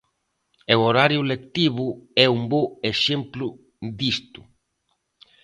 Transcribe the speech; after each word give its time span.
E 0.71 0.73
o 0.79 0.83
horario 0.87 1.27
lectivo 1.31 1.87
é 2.23 2.25
un 2.35 2.41
bo 2.51 2.63
exemplo 2.93 3.47
disto. 3.99 4.41